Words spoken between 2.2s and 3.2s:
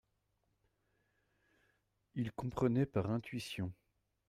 comprenait par